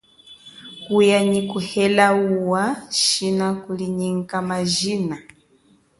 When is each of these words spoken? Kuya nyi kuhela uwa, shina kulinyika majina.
Kuya 0.83 1.19
nyi 1.29 1.41
kuhela 1.49 2.05
uwa, 2.25 2.63
shina 3.01 3.47
kulinyika 3.61 4.35
majina. 4.49 5.17